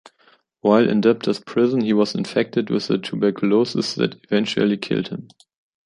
While 0.61 0.89
in 0.89 1.01
debtor's 1.01 1.39
prison 1.39 1.81
he 1.81 1.93
was 1.93 2.15
infected 2.15 2.71
with 2.71 2.87
the 2.87 2.97
tuberculosis 2.97 3.93
that 3.93 4.15
eventually 4.25 4.77
killed 4.77 5.09
him. 5.09 5.27